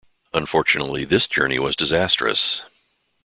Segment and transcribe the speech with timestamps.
[0.33, 2.63] Unfortunately this journey was disastrous.